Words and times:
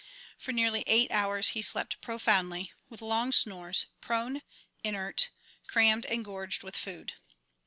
For 0.39 0.51
nearly 0.51 0.83
eight 0.87 1.11
hours 1.11 1.49
he 1.49 1.61
slept 1.61 2.01
profoundly, 2.01 2.73
with 2.89 3.03
long 3.03 3.31
snores, 3.31 3.85
prone, 4.01 4.41
inert, 4.83 5.29
crammed 5.67 6.07
and 6.07 6.25
gorged 6.25 6.63
with 6.63 6.75
food. 6.75 7.13